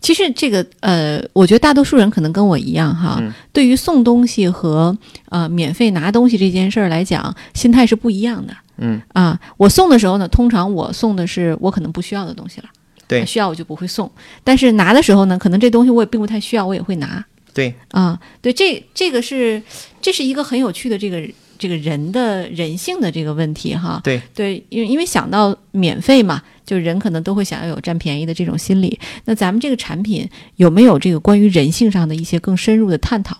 [0.00, 3.18] 其实这个呃，我觉得大多数人可能跟我一样哈，
[3.50, 4.94] 对于送东西和
[5.30, 8.54] 呃免费拿东西这件事儿来讲，心态是不一样的。
[8.84, 12.68] 嗯啊，我送的时候呢，通常我送的是我可能不需要的东西了，
[13.06, 14.10] 对需要我就不会送。
[14.42, 17.24] 但是拿的时候呢，可能这东西我也并不太需要，我也会拿。
[17.54, 19.62] 对，啊，对，这这个是
[20.00, 21.22] 这是一个很有趣的这个
[21.58, 24.00] 这个人的人性的这个问题哈。
[24.02, 28.98] 对对，因为因为想到免费嘛，就人可能都会想要有占便宜的这种心理。
[29.26, 33.36] 那咱们这个产品有没有这个关于人性上的一些更深入的探讨？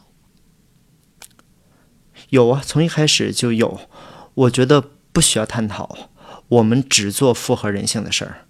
[2.29, 3.81] 有啊，从一开始就有。
[4.35, 5.97] 我觉得不需要探讨，
[6.49, 8.47] 我们只做符合人性的事儿，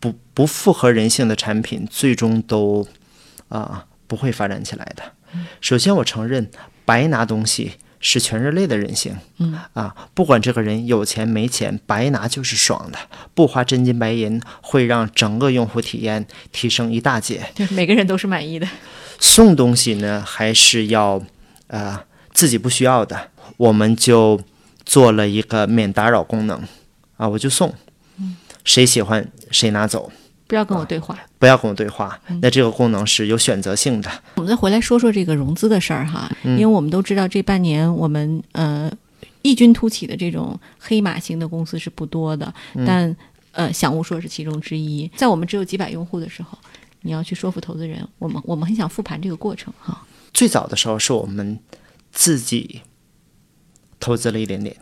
[0.00, 2.86] 不不符合人性的产品，最终都
[3.48, 5.02] 啊、不会发展起来的。
[5.60, 6.50] 首先，我承认
[6.84, 12.98] 白拿东西是全人类的人性，嗯啊，不管这个人有钱没钱，白拿就是爽的，
[13.34, 17.50] 不花真金白银会让整个用户体验提升一大截。
[17.54, 18.66] 对，每个人都是满意的。
[19.18, 21.22] 送东西呢，还是要
[21.68, 22.00] 呃
[22.32, 24.40] 自己不需要的，我们就
[24.86, 26.58] 做了一个免打扰功能
[27.18, 27.74] 啊，我就送，
[28.64, 30.10] 谁喜欢谁拿走，
[30.46, 31.18] 不要跟我对话。
[31.38, 32.18] 不要跟我对话。
[32.40, 38.90] 那这个功能是有选择性的，我们再回来说说这个融资的事儿哈，因为我们都知道这半年我们呃
[39.42, 42.52] 异军突起的这种黑马型的公司是不多的，
[42.86, 43.14] 但
[43.52, 45.06] 呃享物说是其中之一。
[45.14, 46.56] 在我们只有几百用户的时候，
[47.02, 50.00] 你要去说服投资人，我们我们很想复盘这个过程哈。
[50.32, 51.58] 最早的时候是我们
[52.12, 52.80] 自己
[53.98, 54.76] 投资了一点点，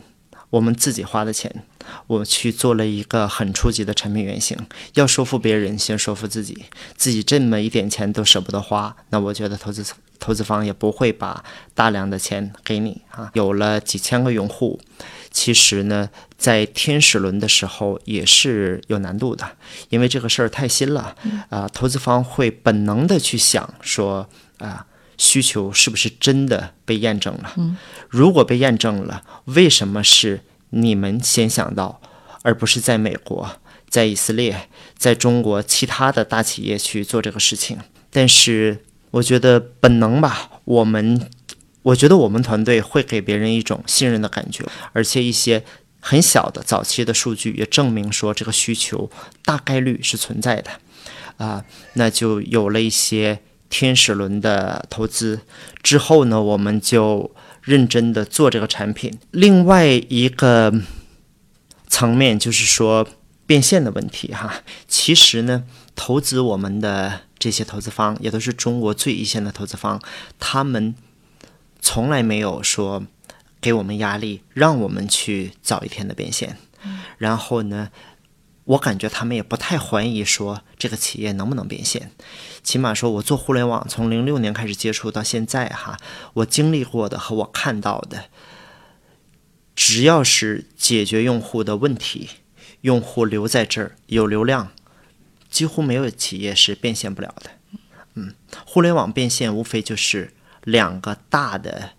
[0.50, 1.64] 我们自己花的钱，
[2.06, 4.56] 我去做了一个很初级的产品原型。
[4.94, 6.64] 要说服别人，先说服自己，
[6.96, 9.84] 自己这么一点钱都舍不得花，那我觉得投资
[10.18, 13.30] 投资方也不会把大量的钱给你啊。
[13.34, 14.80] 有了几千个用户，
[15.30, 19.56] 其实呢，在天使轮的时候也是有难度的，
[19.88, 21.16] 因为这个事儿太新了，
[21.50, 24.86] 啊、投资方会本能的去想说啊。
[25.16, 27.54] 需求是不是真的被验证了？
[28.08, 32.00] 如果被验证了，为什么是你们先想到，
[32.42, 37.78] 而不是在美国、在以色列、在中国其他的大企业去做这个事情？
[38.10, 41.30] 但是我觉得本能吧，我们
[41.82, 45.64] 我觉得我们团队会给别人一种信任的感觉，而且一些
[46.00, 49.10] 很小的早期的数据也证明说这个需求
[49.44, 50.70] 大概率是存在的，
[51.36, 53.40] 啊、那就有了一些。
[53.76, 55.40] 天使轮的投资
[55.82, 59.18] 之后呢，我们就认真的做这个产品。
[59.32, 60.72] 另外一个
[61.88, 63.04] 层面就是说
[63.46, 64.62] 变现的问题哈。
[64.86, 65.64] 其实呢，
[65.96, 70.00] 投资我们的这些投资方也都是中国最一线的投资方，
[70.38, 70.94] 他们
[71.80, 73.02] 从来没有说
[73.60, 76.56] 给我们压力，让我们去早一天的变现。
[77.18, 77.88] 然后呢，
[78.64, 82.10] 我感觉他们也不太怀疑说这个企业能不能变现。
[82.62, 85.98] 起码说，我做互联网从零六年开始接触到现在哈，
[86.32, 88.24] 我经历过的和我看到的，
[89.76, 92.30] 只要是解决用户的问题，
[92.80, 94.72] 用户留在这儿有流量，
[95.50, 97.50] 几乎没有企业是变现不了的。
[98.14, 101.90] 嗯，互联网变现无非就是两个大的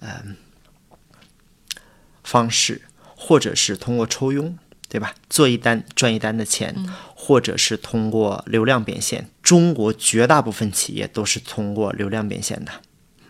[0.00, 0.36] 嗯
[2.24, 2.82] 方式，
[3.14, 4.58] 或者是通过抽佣。
[4.88, 5.14] 对吧？
[5.28, 6.74] 做一单赚一单的钱，
[7.14, 9.28] 或者是通过流量变现。
[9.42, 12.72] 中国绝大部分企业都是通过流量变现的。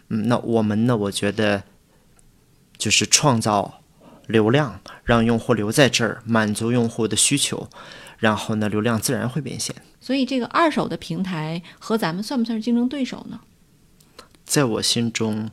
[0.09, 0.97] 嗯，那我们呢？
[0.97, 1.65] 我觉得
[2.77, 3.83] 就是创造
[4.27, 7.69] 流量，让用户留在这儿，满足用户的需求，
[8.19, 9.75] 然后呢，流量自然会变现。
[10.01, 13.41] 所以，这个二手的平台和咱们算不算是竞争对手呢？
[14.45, 15.51] 在我心中，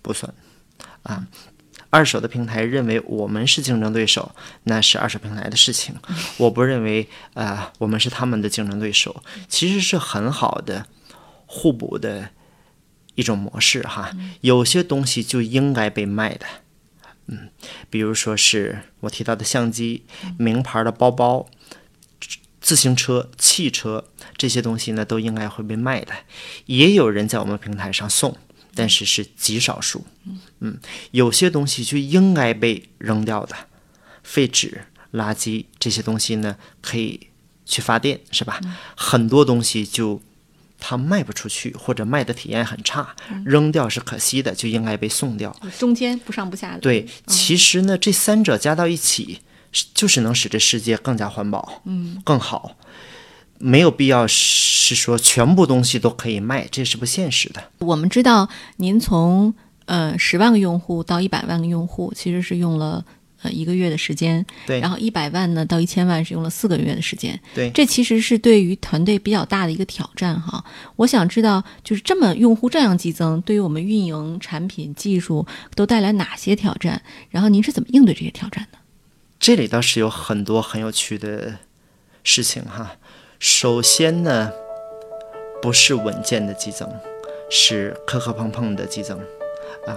[0.00, 0.32] 不算
[1.02, 1.26] 啊。
[1.90, 5.94] 二手的平台认为我们是竞争对手，那是二手平台的事情。
[6.36, 10.86] 我不认为，呃，我们是他们的竞争对手，其实是很好的
[11.46, 12.30] 互补的
[13.14, 14.12] 一种模式哈。
[14.42, 16.46] 有些东西就应该被卖的，
[17.26, 17.48] 嗯，
[17.88, 20.04] 比如说是我提到的相机、
[20.38, 21.48] 名牌的包包、
[22.60, 24.04] 自行车、汽车
[24.36, 26.12] 这些东西呢，都应该会被卖的。
[26.66, 28.36] 也有人在我们平台上送。
[28.74, 30.04] 但是是极少数，
[30.60, 30.78] 嗯，
[31.10, 33.56] 有些东西就应该被扔掉的，
[34.22, 37.28] 废纸、垃圾这些东西呢，可以
[37.64, 38.60] 去发电，是吧？
[38.96, 40.20] 很多东西就
[40.78, 45.54] 它卖不出去，或者卖的体验很差，扔掉是可惜的，就应该被送掉。
[45.78, 46.78] 中间不上不下的。
[46.78, 49.40] 对，其实呢，这三者加到一起，
[49.92, 52.76] 就是能使这世界更加环保，嗯，更好。
[53.58, 57.62] 没有必要是说全部东西都可以卖，这是不现实的。
[57.78, 59.52] 我们知道，您从
[59.86, 63.04] 呃十万个用户到一百万个用户，其实是用了
[63.42, 64.44] 呃一个月的时间。
[64.66, 64.80] 对。
[64.80, 67.38] 然后一百万呢到一千万是用了四个月的时间。
[67.54, 67.70] 对。
[67.70, 70.64] 这其实是对于团队比较大的一个挑战哈。
[70.96, 77.02] 我想知道，就是这么用户这样激增，对于我们运营、产品、技术都带来哪些挑战？
[77.30, 78.78] 然后您是怎么应对这些挑战的？
[79.40, 81.56] 这里倒是有很多很有趣的
[82.22, 82.96] 事情哈。
[83.38, 84.50] 首先呢，
[85.62, 86.88] 不是稳健的激增，
[87.48, 89.16] 是磕磕碰碰的激增，
[89.86, 89.96] 啊，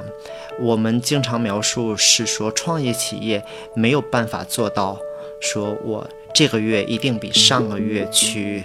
[0.60, 3.44] 我们经常描述是说创业企业
[3.76, 4.96] 没有办法做到，
[5.40, 8.64] 说我这个月一定比上个月去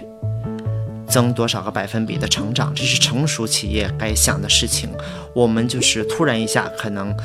[1.07, 4.91] 增多少个百分比的成长，这是成熟企业该想的事情。
[5.33, 7.15] 我们就是突然一下可能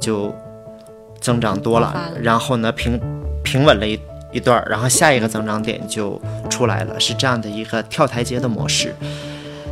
[0.00, 0.34] 就
[1.20, 3.00] 增长多了，然后呢平
[3.44, 3.96] 平稳了一。
[4.36, 6.20] 一段，然后下一个增长点就
[6.50, 8.94] 出来了，是这样的一个跳台阶的模式。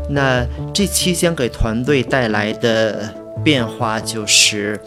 [0.09, 4.81] 那这期间给团队带来的变化就是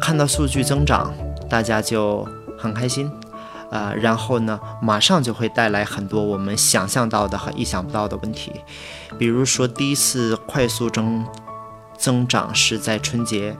[0.00, 1.14] 看到数据增长，
[1.48, 2.26] 大家就
[2.58, 3.10] 很开心，
[3.70, 8.52] 啊，然后呢，马上就会带来很多我们想象到的和意想不到的问题，
[9.16, 11.24] 比如说第一次快速增
[11.96, 13.56] 增长是在春节，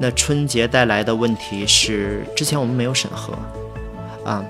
[0.00, 3.32] 那春节带来的问题是之前我们没有审核。
[4.24, 4.44] 啊，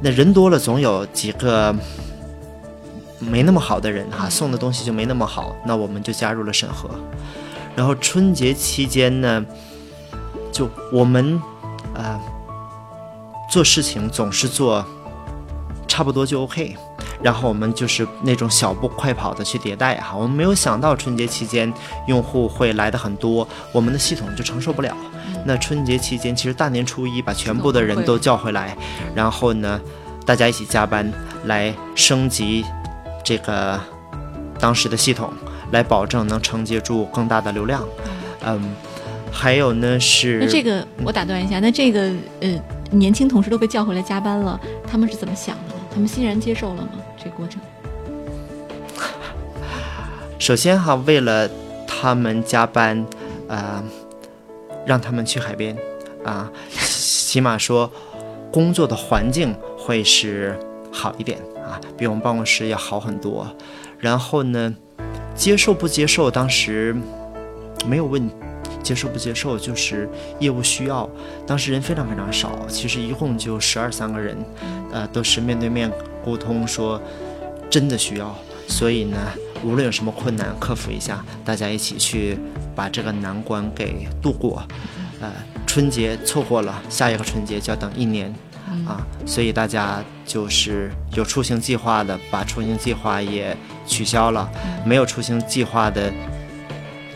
[0.00, 1.74] 那人多了，总有几个
[3.18, 6.90] 没那么好的人哈，送的东西就没那么好，那我们就加入了审核。
[7.74, 9.44] 然后春节期间呢，
[10.52, 11.40] 就我们
[11.94, 12.20] 啊
[13.50, 14.84] 做事情总是做
[15.88, 16.76] 差不多就 OK，
[17.22, 20.16] 然后我们就是那种小步快跑的去迭代哈。
[20.16, 21.72] 我们没有想到春节期间
[22.06, 24.94] 用户会来的很多，我们的系统就承受不了。
[25.44, 28.76] 那春节期间，其实大年初一把全部的人都叫回来，
[29.14, 29.80] 然后呢，
[30.24, 31.12] 大家一起加班
[31.46, 32.64] 来升级
[33.24, 33.80] 这个
[34.60, 35.32] 当时的系统，
[35.72, 37.82] 来保证能承接住更大的流量。
[38.44, 38.74] 嗯，
[39.32, 45.74] 还有呢是那这个我打断一下，那这个呃年轻同事都被叫回来加班了，他们是怎么想的？
[45.92, 46.90] 他们欣然接受了吗？
[47.18, 47.60] 这个过程？
[50.38, 51.50] 首先哈，为了
[51.86, 53.04] 他们加班，
[53.48, 53.82] 呃。
[54.86, 55.76] 让他们去海边，
[56.24, 57.90] 啊，起码说
[58.50, 60.58] 工作的环境会是
[60.92, 63.46] 好一点啊，比我们办公室要好很多。
[63.98, 64.74] 然后呢，
[65.34, 66.30] 接受不接受？
[66.30, 66.94] 当时
[67.86, 68.28] 没有问
[68.82, 70.08] 接受不接受，就是
[70.40, 71.08] 业务需要。
[71.46, 74.36] 当时人非常非常少，其实一共就十二三个人，
[74.92, 75.90] 呃，都是面对面
[76.24, 77.00] 沟通说
[77.70, 78.36] 真的需要。
[78.66, 79.18] 所以呢，
[79.62, 82.38] 无论有什么困难，克服一下，大家一起去。
[82.74, 84.66] 把这个难关给度过，
[85.20, 85.30] 呃，
[85.66, 88.34] 春节错过了，下一个春节就要等一年，
[88.86, 93.54] 啊，所以大家就是有出行计划的，把出行计划也
[93.86, 94.48] 取消了；
[94.86, 96.10] 没有出行计划的，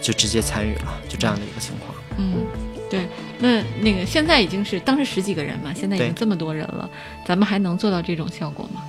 [0.03, 1.95] 就直接参与了，就这样的一个情况。
[2.19, 2.45] 嗯，
[2.91, 6.87] 对，那那个现在已经是当时十几个人嘛，现在已经这么多人了，
[7.25, 8.83] 咱们还能做到这种效果吗？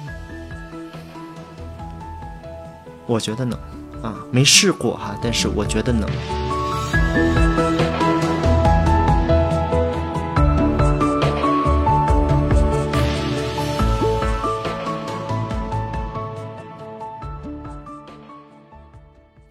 [3.08, 3.58] 我觉得能
[4.04, 6.08] 啊，没试过哈，但是我觉得能。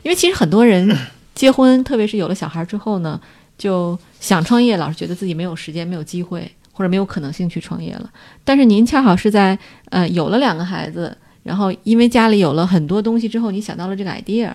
[0.02, 0.94] 因为其实很多人
[1.34, 3.18] 结婚，特别是有了小孩之后呢，
[3.56, 8.10] 就想创业，老是觉得自己没有时间、没有机会或者没有可能性去创业了。
[8.44, 14.52] 但是您恰好是在呃有了两个孩子，然后因为家里有了很多东西之后，你想到了这个 idea，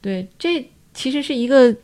[0.00, 1.76] 对，这其实是一个。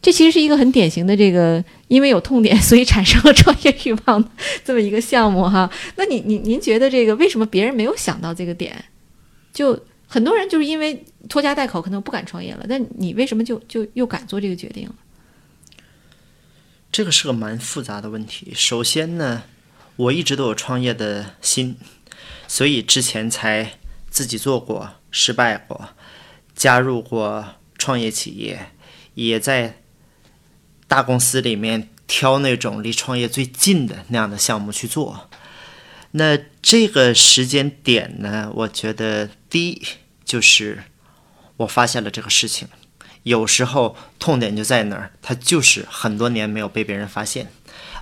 [0.00, 4.30] 这其实是一个很典型的这个，因为有痛点，所以产生了创业欲望
[4.64, 5.68] 这么一个项目哈。
[5.96, 8.84] 那你您您觉得这个为什么别人没有想到这个点？
[9.52, 12.64] 就很多人就是因为拖家带口，可能不敢创业了。
[12.68, 14.94] 但你为什么就就又敢做这个决定了？
[16.92, 18.52] 这个是个蛮复杂的问题。
[18.54, 19.42] 首先呢，
[19.96, 21.74] 我一直都有创业的心，
[22.46, 23.77] 所以之前才
[24.10, 25.90] 自己做过，失败过，
[26.54, 27.44] 加入过
[27.76, 28.72] 创业企业，
[29.14, 29.80] 也在
[30.86, 35.28] 大公司里面挑那种离创业最近的那样的项目去做。
[36.12, 39.82] 那这个时间点呢，我觉得第一
[40.24, 40.84] 就是
[41.58, 42.66] 我发现了这个事情。
[43.24, 47.50] 有时候痛点就在那儿，它就是很多年没有被别人发现，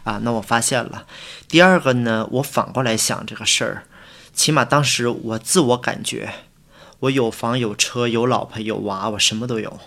[0.04, 1.04] 啊，那我发现了。
[1.48, 3.84] 第二个呢，我反过来想这个事儿，
[4.36, 6.32] 起码当时我自我感觉，
[7.00, 9.80] 我有房有车有老婆有娃，我什么都有，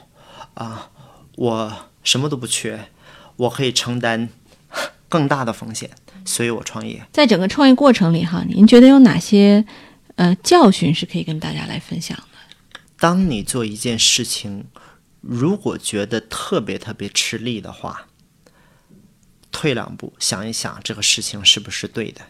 [0.55, 0.89] 啊，
[1.35, 2.89] 我什么都不缺，
[3.37, 4.27] 我可以承担
[5.07, 5.91] 更大的风险，
[6.25, 7.05] 所以我创业。
[7.13, 9.63] 在整个创业过程里哈，您觉得有哪些
[10.15, 12.23] 呃教训是可以跟大家来分享的？
[12.97, 14.65] 当你做一件事情，
[15.21, 18.07] 如果觉得特别特别吃力的话，
[19.51, 22.21] 退两步想一想，这个事情是不是对的，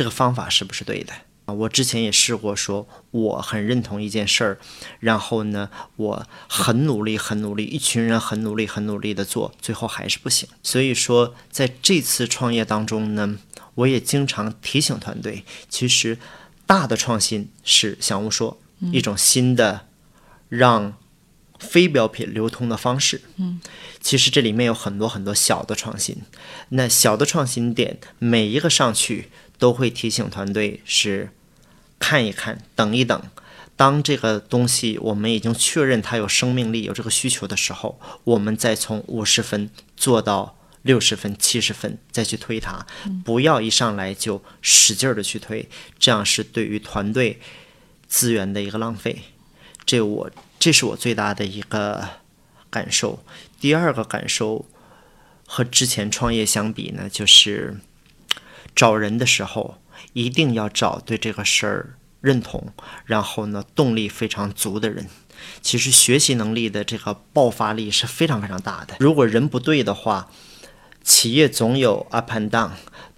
[0.00, 1.12] 这个方法是不是对的
[1.44, 1.52] 啊？
[1.52, 4.58] 我之前也试过说，我很认同一件事儿，
[4.98, 10.48] 然后呢，我很努力，很努力，一群人很努力，很努力的做，最后还是不行。
[10.62, 13.36] 所以说，在这次创业当中呢，
[13.74, 16.16] 我也经常提醒团队，其实
[16.64, 18.58] 大的创新是想物说
[18.90, 19.86] 一种新的
[20.48, 20.94] 让。
[21.58, 23.60] 非标品流通的方式，嗯，
[24.00, 26.16] 其实这里面有很多很多小的创新。
[26.70, 29.28] 那小的创新点，每一个上去
[29.60, 31.30] 都会提醒团队是
[32.00, 33.22] 看一看，等一等。
[33.76, 42.84] 当这个东西我们已经确认它有生命力、有这个需求的时候，我们再从五十分做到六十分、七十分，再去推它。
[43.24, 47.38] 不要一上来就使劲儿的去推，这样是对于团队
[48.08, 49.22] 资源的一个浪费。
[49.86, 50.30] 这我。
[50.62, 52.06] 这是我最大的一个
[52.68, 53.24] 感受。
[53.58, 54.66] 第二个感受
[55.46, 57.78] 和之前创业相比呢，就是
[58.74, 59.76] 找人的时候
[60.12, 62.72] 一定要找对这个事儿认同，
[63.04, 65.06] 然后呢动力非常足的人。
[65.62, 68.96] 其实学习能力的这个爆发力是非常非常大的。
[69.00, 70.30] 如果人不对的话，
[71.02, 72.70] 企业总有 up and down。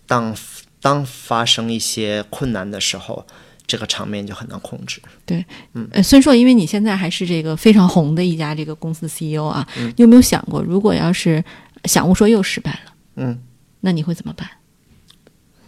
[0.06, 0.36] 当
[0.80, 3.26] 当发生一些困难的时候。
[3.64, 5.00] 这个场面就很难控制。
[5.24, 5.42] 对，
[5.72, 11.42] 嗯，呃，孙硕，因为你现在还是这个非常红的一家这个公司 CEO 啊，你有没有想过，如果要是
[11.84, 13.40] 想物说又失败了，嗯，
[13.80, 14.46] 那你会怎么办？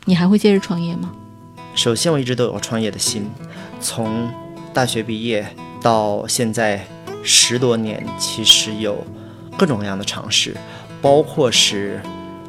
[0.05, 1.13] 你还会接着创业吗？
[1.75, 3.31] 首先，我一直都有创业的心，
[3.81, 4.31] 从
[4.73, 5.47] 大学毕业
[5.81, 6.87] 到现在
[7.23, 9.05] 十多年，其实有
[9.57, 10.57] 各种各样的尝试，
[11.01, 12.01] 包括是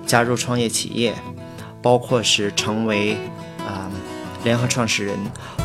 [0.05, 1.13] 加入创业企业，
[1.81, 3.17] 包括是成为
[3.59, 3.89] 啊。
[4.43, 5.17] 联合创始人，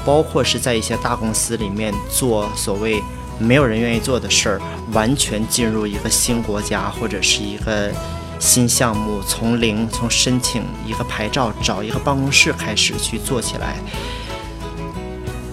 [0.07, 2.99] 包括是在一些大公司里面做所谓
[3.39, 4.61] 没有人愿意做的事儿，
[4.93, 7.93] 完全进入一个新国家或者是一个
[8.41, 13.77] 新项目，从零从申请一个牌照，找一个办公室开始去做起来。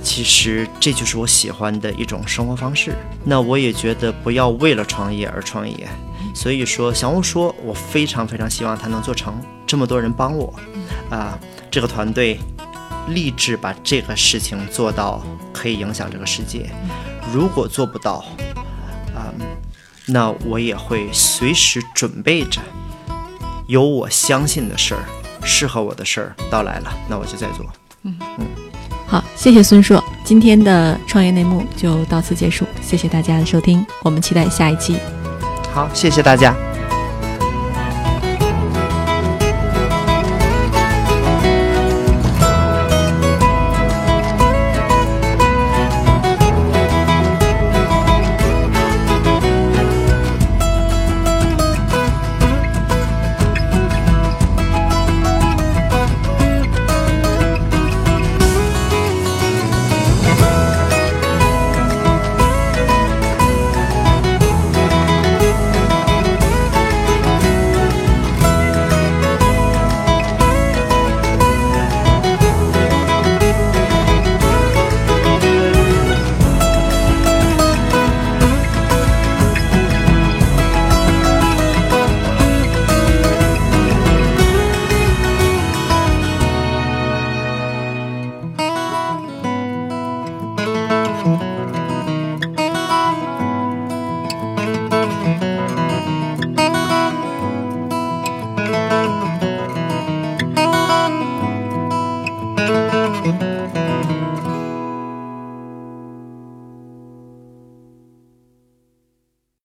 [0.01, 2.95] 其实这就是我喜欢的一种生活方式。
[3.25, 5.87] 那我也觉得不要为了创业而创业。
[6.33, 9.39] 所以说，小红说，我非常非常希望它能做成。
[9.67, 10.53] 这么多人帮我，
[11.11, 11.37] 啊，
[11.69, 12.39] 这个团队。
[13.11, 15.23] 立志把这个事情做到
[15.53, 16.69] 可以影响这个世界。
[17.33, 18.25] 如果做不到，
[19.15, 19.31] 啊，
[20.07, 22.61] 那我也会随时准备着，
[23.67, 25.03] 有我相信的事儿，
[25.43, 27.65] 适合我的事儿到来了，那我就再做。
[28.03, 28.45] 嗯嗯，
[29.05, 34.97] 好，谢谢孙硕，今天的创业内幕就到此结束，谢谢大家的收听，我们期待下一期。
[35.73, 36.55] 好，谢谢大家。